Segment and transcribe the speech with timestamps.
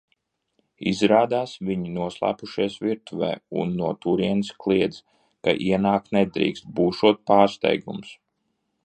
[0.91, 3.29] Izrādās, viņi noslēpušies virtuvē
[3.65, 4.97] un no turienes kliedz,
[5.49, 8.17] ka ienākt nedrīkst, būšot pārsteigums.